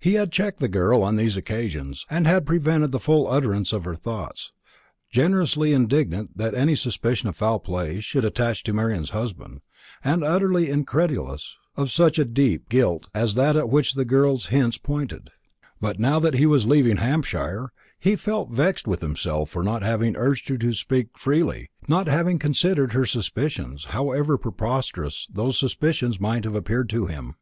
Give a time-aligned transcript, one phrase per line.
[0.00, 3.84] He had checked the girl on these occasions, and had prevented the full utterance of
[3.84, 4.50] her thoughts,
[5.12, 9.60] generously indignant that any suspicion of foul play should attach to Marian's husband,
[10.02, 14.46] and utterly incredulous of such a depth of guilt as that at which the girl's
[14.46, 15.30] hints pointed;
[15.80, 20.16] but now that he was leaving Hampshire, he felt vexed with himself for not having
[20.16, 26.42] urged her to speak freely not having considered her suspicions, however preposterous those suspicions might
[26.42, 27.34] have appeared to him.